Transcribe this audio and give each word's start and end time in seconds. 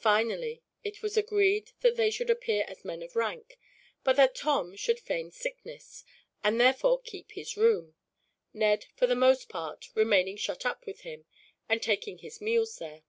Finally, 0.00 0.60
it 0.82 1.02
was 1.02 1.16
agreed 1.16 1.70
that 1.82 1.94
they 1.94 2.10
should 2.10 2.28
appear 2.28 2.64
as 2.66 2.84
men 2.84 3.00
of 3.00 3.14
rank, 3.14 3.60
but 4.02 4.16
that 4.16 4.34
Tom 4.34 4.74
should 4.74 4.98
feign 4.98 5.30
sickness, 5.30 6.02
and 6.42 6.60
therefore 6.60 7.00
keep 7.00 7.30
his 7.30 7.56
room; 7.56 7.94
Ned 8.52 8.86
for 8.96 9.06
the 9.06 9.14
most 9.14 9.48
part 9.48 9.86
remaining 9.94 10.36
shut 10.36 10.66
up 10.66 10.84
with 10.84 11.02
him, 11.02 11.26
and 11.68 11.80
taking 11.80 12.18
his 12.18 12.40
meals 12.40 12.78
there. 12.78 13.04